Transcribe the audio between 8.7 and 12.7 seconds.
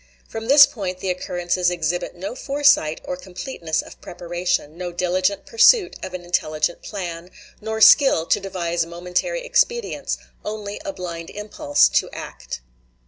momentary expedients; only a blind impulse to act.